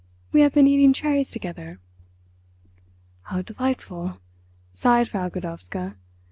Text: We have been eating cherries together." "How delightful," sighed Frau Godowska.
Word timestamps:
We 0.31 0.41
have 0.41 0.55
been 0.55 0.65
eating 0.65 0.93
cherries 0.93 1.29
together." 1.29 1.79
"How 3.25 3.43
delightful," 3.43 4.17
sighed 4.73 5.07
Frau 5.09 5.29
Godowska. 5.29 5.95